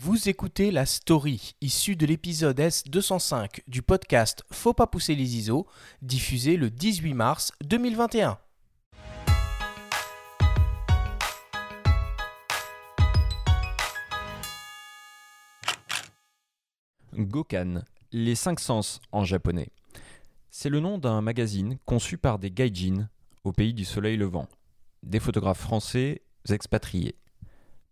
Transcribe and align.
Vous 0.00 0.28
écoutez 0.28 0.70
la 0.70 0.86
story 0.86 1.56
issue 1.60 1.96
de 1.96 2.06
l'épisode 2.06 2.56
S205 2.56 3.62
du 3.66 3.82
podcast 3.82 4.44
Faut 4.52 4.72
pas 4.72 4.86
pousser 4.86 5.16
les 5.16 5.36
ISO, 5.36 5.66
diffusé 6.02 6.56
le 6.56 6.70
18 6.70 7.14
mars 7.14 7.50
2021. 7.64 8.38
Gokan, 17.14 17.82
les 18.12 18.36
cinq 18.36 18.60
sens 18.60 19.00
en 19.10 19.24
japonais. 19.24 19.72
C'est 20.48 20.70
le 20.70 20.78
nom 20.78 20.98
d'un 20.98 21.20
magazine 21.22 21.76
conçu 21.86 22.18
par 22.18 22.38
des 22.38 22.52
gaijin 22.52 23.08
au 23.42 23.50
pays 23.50 23.74
du 23.74 23.84
soleil 23.84 24.16
levant, 24.16 24.46
des 25.02 25.18
photographes 25.18 25.58
français 25.58 26.22
expatriés. 26.48 27.16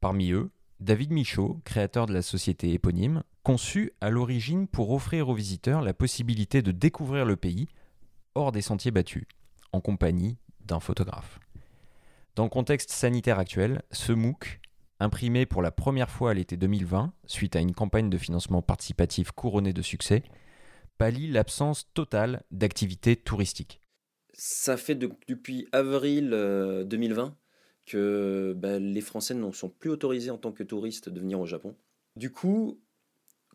Parmi 0.00 0.32
eux, 0.32 0.50
David 0.84 1.12
Michaud, 1.12 1.62
créateur 1.64 2.04
de 2.04 2.12
la 2.12 2.20
société 2.20 2.74
éponyme, 2.74 3.22
conçu 3.42 3.92
à 4.02 4.10
l'origine 4.10 4.68
pour 4.68 4.90
offrir 4.90 5.30
aux 5.30 5.34
visiteurs 5.34 5.80
la 5.80 5.94
possibilité 5.94 6.60
de 6.60 6.72
découvrir 6.72 7.24
le 7.24 7.36
pays 7.36 7.68
hors 8.34 8.52
des 8.52 8.60
sentiers 8.60 8.90
battus, 8.90 9.24
en 9.72 9.80
compagnie 9.80 10.36
d'un 10.60 10.80
photographe. 10.80 11.40
Dans 12.36 12.44
le 12.44 12.50
contexte 12.50 12.90
sanitaire 12.90 13.38
actuel, 13.38 13.80
ce 13.92 14.12
MOOC, 14.12 14.60
imprimé 15.00 15.46
pour 15.46 15.62
la 15.62 15.70
première 15.70 16.10
fois 16.10 16.32
à 16.32 16.34
l'été 16.34 16.58
2020, 16.58 17.14
suite 17.24 17.56
à 17.56 17.60
une 17.60 17.74
campagne 17.74 18.10
de 18.10 18.18
financement 18.18 18.60
participatif 18.60 19.30
couronnée 19.30 19.72
de 19.72 19.80
succès, 19.80 20.22
pallie 20.98 21.28
l'absence 21.28 21.90
totale 21.94 22.42
d'activité 22.50 23.16
touristique. 23.16 23.80
Ça 24.34 24.76
fait 24.76 24.96
depuis 24.96 25.66
avril 25.72 26.28
2020 26.28 27.24
euh, 27.24 27.30
que 27.86 28.54
ben, 28.56 28.82
les 28.82 29.00
Français 29.00 29.34
ne 29.34 29.52
sont 29.52 29.68
plus 29.68 29.90
autorisés 29.90 30.30
en 30.30 30.38
tant 30.38 30.52
que 30.52 30.62
touristes 30.62 31.08
de 31.08 31.20
venir 31.20 31.40
au 31.40 31.46
Japon. 31.46 31.74
Du 32.16 32.30
coup, 32.30 32.80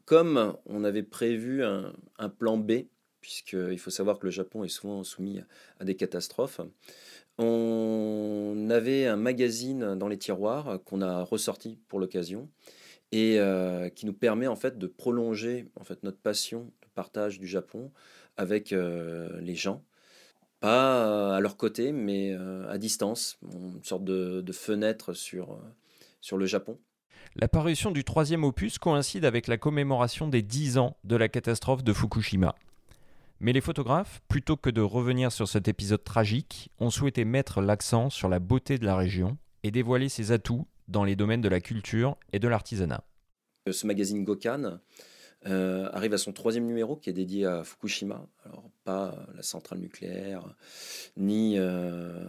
comme 0.05 0.55
on 0.65 0.83
avait 0.83 1.03
prévu 1.03 1.63
un, 1.63 2.29
plan 2.29 2.57
B, 2.57 2.83
puisqu'il 3.21 3.79
faut 3.79 3.89
savoir 3.89 4.19
que 4.19 4.25
le 4.25 4.31
Japon 4.31 4.63
est 4.63 4.69
souvent 4.69 5.03
soumis 5.03 5.41
à, 5.79 5.85
des 5.85 5.95
catastrophes, 5.95 6.61
on 7.37 8.67
avait 8.69 9.05
un 9.05 9.15
magazine 9.15 9.95
dans 9.95 10.07
les 10.07 10.17
tiroirs 10.17 10.79
qu'on 10.83 11.01
a 11.01 11.23
ressorti 11.23 11.79
pour 11.87 11.99
l'occasion 11.99 12.49
et 13.11 13.39
euh, 13.39 13.89
qui 13.89 14.05
nous 14.05 14.13
permet 14.13 14.47
en 14.47 14.55
fait 14.55 14.77
de 14.77 14.87
prolonger 14.87 15.67
en 15.75 15.83
fait 15.83 16.03
notre 16.03 16.19
passion, 16.19 16.65
de 16.81 16.87
partage 16.93 17.39
du 17.39 17.47
Japon 17.47 17.91
avec 18.37 18.73
euh, 18.73 19.39
les 19.41 19.55
gens 19.55 19.83
pas 20.59 21.05
euh, 21.05 21.31
à 21.31 21.39
leur 21.39 21.57
côté, 21.57 21.91
mais 21.91 22.31
euh, 22.31 22.69
à 22.69 22.77
distance, 22.77 23.37
une 23.43 23.83
sorte 23.83 24.03
de, 24.03 24.43
fenêtre 24.51 25.13
sur, 25.13 25.53
euh, 25.53 25.61
sur 26.21 26.37
le 26.37 26.45
Japon. 26.45 26.77
La 27.35 27.47
parution 27.47 27.91
du 27.91 28.03
troisième 28.03 28.43
opus 28.43 28.77
coïncide 28.77 29.25
avec 29.25 29.47
la 29.47 29.57
commémoration 29.57 30.27
des 30.27 30.41
10 30.41 30.77
ans 30.77 30.97
de 31.03 31.15
la 31.15 31.29
catastrophe 31.29 31.83
de 31.83 31.93
Fukushima. 31.93 32.55
Mais 33.39 33.53
les 33.53 33.61
photographes, 33.61 34.21
plutôt 34.27 34.57
que 34.57 34.69
de 34.69 34.81
revenir 34.81 35.31
sur 35.31 35.47
cet 35.47 35.67
épisode 35.67 36.03
tragique, 36.03 36.71
ont 36.79 36.89
souhaité 36.89 37.23
mettre 37.23 37.61
l'accent 37.61 38.09
sur 38.09 38.27
la 38.27 38.39
beauté 38.39 38.77
de 38.77 38.85
la 38.85 38.97
région 38.97 39.37
et 39.63 39.71
dévoiler 39.71 40.09
ses 40.09 40.31
atouts 40.31 40.67
dans 40.89 41.05
les 41.05 41.15
domaines 41.15 41.41
de 41.41 41.47
la 41.47 41.61
culture 41.61 42.17
et 42.33 42.39
de 42.39 42.47
l'artisanat. 42.47 43.03
Ce 43.71 43.85
magazine 43.85 44.25
Gokan 44.25 44.79
euh, 45.45 45.89
arrive 45.93 46.13
à 46.13 46.17
son 46.17 46.33
troisième 46.33 46.65
numéro 46.65 46.97
qui 46.97 47.09
est 47.09 47.13
dédié 47.13 47.45
à 47.45 47.63
Fukushima. 47.63 48.27
Alors, 48.45 48.69
pas 48.83 49.15
la 49.35 49.41
centrale 49.41 49.79
nucléaire, 49.79 50.43
ni 51.15 51.57
euh, 51.57 52.25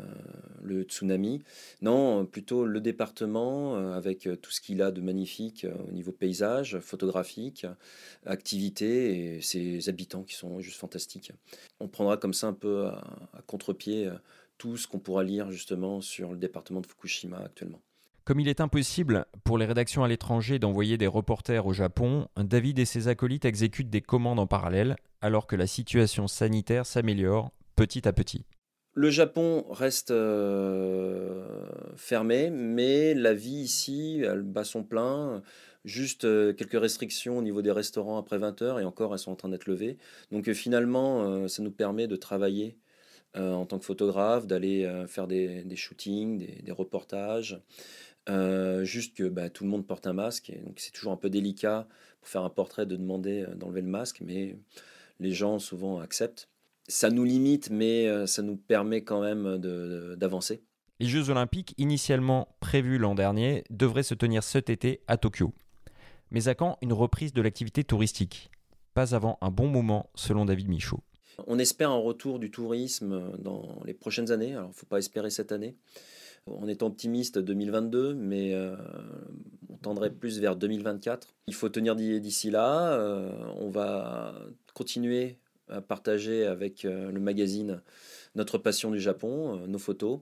le 0.62 0.82
tsunami. 0.82 1.42
Non, 1.82 2.24
plutôt 2.24 2.64
le 2.64 2.80
département 2.80 3.76
euh, 3.76 3.94
avec 3.94 4.28
tout 4.40 4.50
ce 4.52 4.60
qu'il 4.60 4.80
a 4.80 4.92
de 4.92 5.00
magnifique 5.00 5.66
au 5.88 5.90
niveau 5.90 6.12
paysage, 6.12 6.78
photographique, 6.78 7.66
activité 8.26 9.36
et 9.36 9.40
ses 9.40 9.88
habitants 9.88 10.22
qui 10.22 10.34
sont 10.34 10.60
juste 10.60 10.78
fantastiques. 10.78 11.32
On 11.80 11.88
prendra 11.88 12.16
comme 12.16 12.34
ça 12.34 12.46
un 12.46 12.52
peu 12.52 12.86
à, 12.86 13.02
à 13.32 13.42
contre-pied 13.42 14.08
tout 14.56 14.76
ce 14.76 14.86
qu'on 14.86 14.98
pourra 14.98 15.24
lire 15.24 15.50
justement 15.50 16.00
sur 16.00 16.32
le 16.32 16.38
département 16.38 16.80
de 16.80 16.86
Fukushima 16.86 17.38
actuellement. 17.38 17.80
Comme 18.30 18.38
il 18.38 18.46
est 18.46 18.60
impossible 18.60 19.26
pour 19.42 19.58
les 19.58 19.66
rédactions 19.66 20.04
à 20.04 20.08
l'étranger 20.08 20.60
d'envoyer 20.60 20.96
des 20.96 21.08
reporters 21.08 21.66
au 21.66 21.72
Japon, 21.72 22.28
David 22.36 22.78
et 22.78 22.84
ses 22.84 23.08
acolytes 23.08 23.44
exécutent 23.44 23.90
des 23.90 24.02
commandes 24.02 24.38
en 24.38 24.46
parallèle 24.46 24.94
alors 25.20 25.48
que 25.48 25.56
la 25.56 25.66
situation 25.66 26.28
sanitaire 26.28 26.86
s'améliore 26.86 27.50
petit 27.74 28.06
à 28.06 28.12
petit. 28.12 28.44
Le 28.94 29.10
Japon 29.10 29.64
reste 29.68 30.12
euh, 30.12 31.66
fermé, 31.96 32.50
mais 32.50 33.14
la 33.14 33.34
vie 33.34 33.62
ici, 33.62 34.22
elle 34.24 34.42
bat 34.42 34.62
son 34.62 34.84
plein. 34.84 35.42
Juste 35.84 36.24
euh, 36.24 36.52
quelques 36.52 36.80
restrictions 36.80 37.36
au 37.36 37.42
niveau 37.42 37.62
des 37.62 37.72
restaurants 37.72 38.16
après 38.16 38.38
20 38.38 38.62
heures, 38.62 38.78
et 38.78 38.84
encore, 38.84 39.12
elles 39.12 39.18
sont 39.18 39.32
en 39.32 39.36
train 39.36 39.48
d'être 39.48 39.66
levées. 39.66 39.98
Donc 40.30 40.46
euh, 40.46 40.54
finalement, 40.54 41.48
ça 41.48 41.64
nous 41.64 41.72
permet 41.72 42.06
de 42.06 42.14
travailler 42.14 42.78
en 43.36 43.64
tant 43.64 43.78
que 43.78 43.84
photographe, 43.84 44.48
d'aller 44.48 45.04
faire 45.06 45.28
des, 45.28 45.64
shootings, 45.76 46.62
des 46.64 46.72
reportages. 46.72 47.62
Euh, 48.28 48.84
juste 48.84 49.16
que 49.16 49.24
bah, 49.24 49.48
tout 49.50 49.64
le 49.64 49.70
monde 49.70 49.86
porte 49.86 50.06
un 50.06 50.12
masque, 50.12 50.50
et 50.50 50.58
donc 50.58 50.78
c'est 50.78 50.92
toujours 50.92 51.12
un 51.12 51.16
peu 51.16 51.30
délicat 51.30 51.88
pour 52.20 52.28
faire 52.28 52.42
un 52.42 52.50
portrait 52.50 52.86
de 52.86 52.96
demander 52.96 53.42
euh, 53.42 53.54
d'enlever 53.54 53.80
le 53.80 53.88
masque, 53.88 54.20
mais 54.24 54.56
les 55.20 55.32
gens 55.32 55.58
souvent 55.58 56.00
acceptent. 56.00 56.48
Ça 56.88 57.10
nous 57.10 57.24
limite, 57.24 57.70
mais 57.70 58.06
euh, 58.06 58.26
ça 58.26 58.42
nous 58.42 58.56
permet 58.56 59.02
quand 59.02 59.20
même 59.20 59.58
d'avancer. 60.16 60.62
Les 60.98 61.06
Jeux 61.06 61.30
olympiques, 61.30 61.74
initialement 61.78 62.54
prévus 62.60 62.98
l'an 62.98 63.14
dernier, 63.14 63.64
devraient 63.70 64.02
se 64.02 64.14
tenir 64.14 64.42
cet 64.42 64.68
été 64.68 65.00
à 65.06 65.16
Tokyo. 65.16 65.54
Mais 66.30 66.48
à 66.48 66.54
quand 66.54 66.76
une 66.82 66.92
reprise 66.92 67.32
de 67.32 67.40
l'activité 67.40 67.84
touristique? 67.84 68.50
Pas 68.92 69.14
avant 69.14 69.38
un 69.40 69.50
bon 69.50 69.66
moment, 69.66 70.10
selon 70.14 70.44
David 70.44 70.68
Michaud. 70.68 71.00
On 71.46 71.58
espère 71.58 71.90
un 71.90 71.98
retour 71.98 72.38
du 72.38 72.50
tourisme 72.50 73.32
dans 73.38 73.80
les 73.86 73.94
prochaines 73.94 74.30
années. 74.30 74.52
Alors, 74.52 74.66
il 74.66 74.72
ne 74.72 74.74
faut 74.74 74.86
pas 74.86 74.98
espérer 74.98 75.30
cette 75.30 75.52
année. 75.52 75.76
On 76.46 76.68
est 76.68 76.82
optimiste 76.82 77.38
2022, 77.38 78.14
mais 78.14 78.54
euh, 78.54 78.74
on 79.68 79.76
tendrait 79.76 80.10
plus 80.10 80.40
vers 80.40 80.56
2024. 80.56 81.34
Il 81.46 81.54
faut 81.54 81.68
tenir 81.68 81.94
d'ici 81.96 82.50
là. 82.50 82.92
Euh, 82.94 83.30
on 83.56 83.70
va 83.70 84.34
continuer 84.74 85.38
à 85.68 85.80
partager 85.80 86.46
avec 86.46 86.84
euh, 86.84 87.12
le 87.12 87.20
magazine 87.20 87.82
notre 88.34 88.58
passion 88.58 88.90
du 88.90 89.00
Japon, 89.00 89.66
nos 89.66 89.78
photos. 89.78 90.20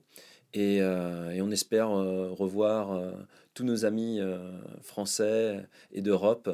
Et, 0.55 0.81
on 0.83 1.51
espère 1.51 1.91
revoir 1.91 3.03
tous 3.53 3.65
nos 3.65 3.85
amis 3.85 4.19
français 4.81 5.69
et 5.93 6.01
d'Europe 6.01 6.49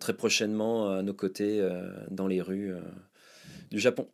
très 0.00 0.14
prochainement 0.14 0.90
à 0.90 1.02
nos 1.02 1.12
côtés 1.12 1.68
dans 2.10 2.26
les 2.26 2.40
rues 2.40 2.72
du 3.70 3.78
Japon. 3.78 4.08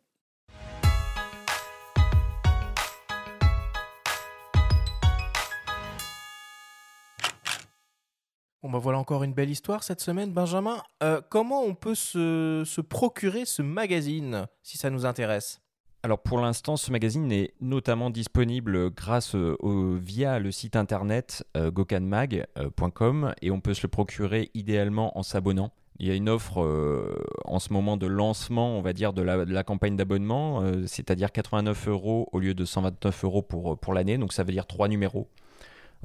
Bon 8.63 8.69
bah 8.69 8.77
voilà 8.77 8.99
encore 8.99 9.23
une 9.23 9.33
belle 9.33 9.49
histoire 9.49 9.81
cette 9.81 10.01
semaine, 10.01 10.33
Benjamin. 10.33 10.83
Euh, 11.01 11.19
comment 11.29 11.63
on 11.63 11.73
peut 11.73 11.95
se, 11.95 12.81
procurer 12.81 13.45
ce 13.45 13.63
magazine 13.63 14.45
si 14.61 14.77
ça 14.77 14.91
nous 14.91 15.07
intéresse? 15.07 15.61
Alors 16.03 16.19
pour 16.19 16.39
l'instant, 16.39 16.77
ce 16.77 16.91
magazine 16.91 17.31
est 17.31 17.55
notamment 17.59 18.11
disponible 18.11 18.91
grâce 18.91 19.33
au, 19.33 19.95
via 19.95 20.37
le 20.37 20.51
site 20.51 20.75
internet 20.75 21.43
euh, 21.57 21.71
gokanmag.com 21.71 23.33
et 23.41 23.49
on 23.49 23.61
peut 23.61 23.73
se 23.73 23.81
le 23.81 23.87
procurer 23.87 24.51
idéalement 24.53 25.17
en 25.17 25.23
s'abonnant. 25.23 25.71
Il 25.97 26.07
y 26.07 26.11
a 26.11 26.15
une 26.15 26.29
offre 26.29 26.61
euh, 26.61 27.15
en 27.45 27.57
ce 27.57 27.73
moment 27.73 27.97
de 27.97 28.05
lancement, 28.05 28.77
on 28.77 28.83
va 28.83 28.93
dire, 28.93 29.11
de 29.13 29.23
la, 29.23 29.43
de 29.43 29.53
la 29.53 29.63
campagne 29.63 29.95
d'abonnement, 29.95 30.63
c'est-à-dire 30.85 31.31
89 31.31 31.87
euros 31.87 32.29
au 32.31 32.37
lieu 32.37 32.53
de 32.53 32.63
129 32.63 33.23
euros 33.23 33.41
pour, 33.41 33.79
pour 33.79 33.95
l'année, 33.95 34.19
donc 34.19 34.33
ça 34.33 34.43
veut 34.43 34.51
dire 34.51 34.67
trois 34.67 34.87
numéros. 34.87 35.27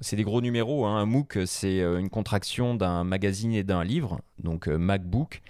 C'est 0.00 0.16
des 0.16 0.24
gros 0.24 0.40
numéros. 0.40 0.84
Hein. 0.84 0.98
Un 0.98 1.06
MOOC, 1.06 1.38
c'est 1.46 1.80
euh, 1.80 1.98
une 1.98 2.10
contraction 2.10 2.74
d'un 2.74 3.04
magazine 3.04 3.52
et 3.52 3.64
d'un 3.64 3.84
livre, 3.84 4.20
donc 4.42 4.68
euh, 4.68 4.76
MacBook. 4.76 5.42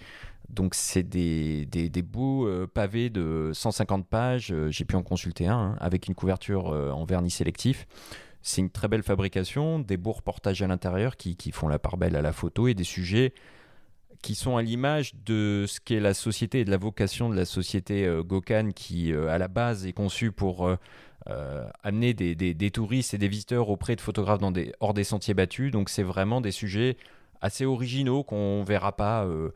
Donc 0.49 0.77
c'est 0.77 1.03
des, 1.03 1.67
des, 1.67 2.03
beaux 2.03 2.47
euh, 2.47 2.69
pavés 2.73 3.11
de 3.11 3.51
150 3.53 4.07
pages, 4.07 4.55
j'ai 4.69 4.85
pu 4.85 4.95
en 4.95 5.03
consulter 5.03 5.49
un, 5.49 5.57
hein, 5.57 5.77
avec 5.81 6.07
une 6.07 6.15
couverture 6.15 6.67
en 6.67 7.05
vernis 7.05 7.31
sélectif. 7.31 7.89
C'est 8.43 8.61
une 8.61 8.71
très 8.71 8.87
belle 8.87 9.03
fabrication, 9.03 9.81
des 9.81 9.97
beaux 9.97 10.13
reportages 10.13 10.63
à 10.63 10.69
l'intérieur 10.69 11.17
qui, 11.17 11.35
qui, 11.35 11.51
font 11.51 11.67
la 11.67 11.81
part 11.81 11.97
belle 11.97 12.15
à 12.15 12.23
la 12.23 12.33
photo 12.33 12.69
et 12.69 12.75
des 12.75 12.85
sujets 12.85 13.35
qui 14.27 14.35
sont 14.35 14.57
à 14.57 14.63
l'image 14.63 15.15
de 15.25 15.65
ce 15.69 15.79
qu'est 15.81 16.01
la 16.01 16.15
société 16.15 16.61
et 16.61 16.65
de 16.65 16.71
la 16.71 16.77
vocation 16.77 17.29
de 17.29 17.37
la 17.37 17.45
société 17.45 18.09
Gokan 18.25 18.71
qui 18.75 19.13
à 19.13 19.39
la 19.39 19.49
base 19.49 19.87
est 19.87 19.93
conçue 19.93 20.33
pour 20.33 20.69
euh, 21.29 21.69
amener 21.83 22.15
des, 22.15 22.71
touristes 22.71 23.13
et 23.13 23.19
des 23.19 23.27
visiteurs 23.27 23.69
auprès 23.69 23.97
de 23.97 24.01
photographes 24.01 24.39
dans 24.39 24.53
des, 24.53 24.73
hors 24.79 24.95
des 24.95 25.03
sentiers 25.03 25.35
battus. 25.35 25.73
Donc 25.73 25.89
c'est 25.89 26.05
vraiment 26.05 26.41
des 26.41 26.53
sujets 26.53 26.97
assez 27.41 27.65
originaux 27.65 28.23
qu'on 28.23 28.61
ne 28.61 28.65
verra 28.65 28.93
pas 28.93 29.25
euh, 29.25 29.51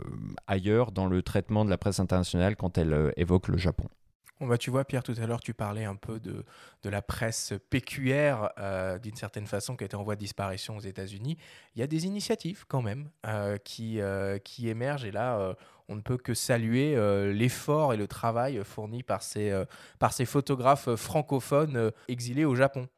euh, 0.00 0.04
ailleurs 0.48 0.90
dans 0.90 1.06
le 1.06 1.22
traitement 1.22 1.64
de 1.64 1.70
la 1.70 1.78
presse 1.78 2.00
internationale 2.00 2.56
quand 2.56 2.76
elle 2.76 3.12
évoque 3.16 3.46
le 3.46 3.56
Japon. 3.56 3.88
Bon 4.38 4.46
bah 4.46 4.58
tu 4.58 4.70
vois 4.70 4.84
Pierre, 4.84 5.02
tout 5.02 5.14
à 5.16 5.26
l'heure 5.26 5.40
tu 5.40 5.54
parlais 5.54 5.86
un 5.86 5.96
peu 5.96 6.20
de, 6.20 6.44
de 6.82 6.90
la 6.90 7.00
presse 7.00 7.54
PQR 7.70 8.50
euh, 8.58 8.98
d'une 8.98 9.16
certaine 9.16 9.46
façon 9.46 9.76
qui 9.76 9.84
était 9.84 9.94
en 9.94 10.02
voie 10.02 10.14
de 10.14 10.20
disparition 10.20 10.76
aux 10.76 10.80
États-Unis. 10.80 11.38
Il 11.74 11.80
y 11.80 11.82
a 11.82 11.86
des 11.86 12.04
initiatives 12.04 12.66
quand 12.68 12.82
même 12.82 13.08
euh, 13.26 13.56
qui, 13.56 13.98
euh, 13.98 14.36
qui 14.36 14.68
émergent 14.68 15.06
et 15.06 15.10
là 15.10 15.56
on 15.88 15.96
ne 15.96 16.02
peut 16.02 16.18
que 16.18 16.34
saluer 16.34 16.96
l'effort 17.32 17.94
et 17.94 17.96
le 17.96 18.06
travail 18.06 18.60
fourni 18.62 19.02
par 19.02 19.22
ces, 19.22 19.64
par 19.98 20.12
ces 20.12 20.26
photographes 20.26 20.94
francophones 20.96 21.92
exilés 22.08 22.44
au 22.44 22.56
Japon. 22.56 22.88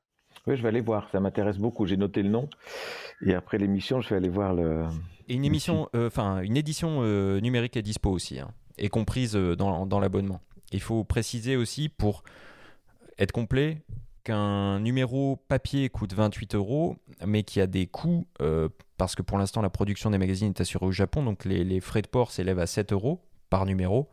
Oui, 0.46 0.56
je 0.56 0.62
vais 0.62 0.68
aller 0.68 0.80
voir, 0.80 1.08
ça 1.12 1.20
m'intéresse 1.20 1.58
beaucoup. 1.58 1.86
J'ai 1.86 1.98
noté 1.98 2.22
le 2.22 2.30
nom 2.30 2.48
et 3.20 3.34
après 3.34 3.58
l'émission, 3.58 4.00
je 4.00 4.08
vais 4.08 4.16
aller 4.16 4.30
voir 4.30 4.54
le. 4.54 4.86
Et 5.28 5.34
une 5.34 5.44
émission, 5.44 5.88
enfin 5.94 6.40
une 6.40 6.56
édition 6.56 7.02
numérique 7.40 7.76
est 7.76 7.82
dispo 7.82 8.10
aussi, 8.10 8.40
hein, 8.40 8.50
est 8.78 8.88
comprise 8.88 9.34
dans, 9.34 9.86
dans 9.86 10.00
l'abonnement. 10.00 10.40
Il 10.72 10.80
faut 10.80 11.04
préciser 11.04 11.56
aussi 11.56 11.88
pour 11.88 12.22
être 13.18 13.32
complet 13.32 13.82
qu'un 14.24 14.78
numéro 14.80 15.36
papier 15.48 15.88
coûte 15.88 16.12
28 16.12 16.54
euros, 16.54 16.96
mais 17.26 17.42
qui 17.42 17.60
a 17.60 17.66
des 17.66 17.86
coûts, 17.86 18.26
euh, 18.42 18.68
parce 18.96 19.14
que 19.14 19.22
pour 19.22 19.38
l'instant 19.38 19.62
la 19.62 19.70
production 19.70 20.10
des 20.10 20.18
magazines 20.18 20.48
est 20.48 20.60
assurée 20.60 20.86
au 20.86 20.92
Japon, 20.92 21.22
donc 21.22 21.44
les, 21.44 21.80
frais 21.80 22.02
de 22.02 22.08
port 22.08 22.30
s'élèvent 22.30 22.58
à 22.58 22.66
7 22.66 22.92
euros 22.92 23.20
par 23.48 23.64
numéro. 23.64 24.08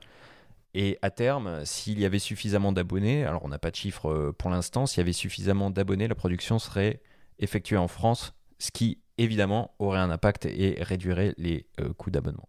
Et 0.74 0.98
à 1.02 1.10
terme, 1.10 1.66
s'il 1.66 2.00
y 2.00 2.06
avait 2.06 2.20
suffisamment 2.20 2.72
d'abonnés, 2.72 3.26
alors 3.26 3.44
on 3.46 3.48
n'a 3.48 3.60
pas 3.60 3.72
de 3.72 3.76
chiffre 3.76 4.10
euh, 4.10 4.32
pour 4.38 4.50
l'instant, 4.50 4.86
s'il 4.86 5.00
y 5.00 5.02
avait 5.02 5.14
suffisamment 5.14 5.70
d'abonnés, 5.70 6.08
la 6.08 6.16
production 6.16 6.60
serait 6.60 7.02
effectuée 7.40 7.78
en 7.78 7.88
France, 7.88 8.34
ce 8.60 8.72
qui 8.72 9.00
évidemment 9.18 9.74
aurait 9.80 10.00
un 10.00 10.10
impact 10.10 10.46
et 10.46 10.78
réduirait 10.82 11.34
les 11.38 11.66
euh, 11.80 11.94
coûts 11.94 12.12
d'abonnement. 12.12 12.48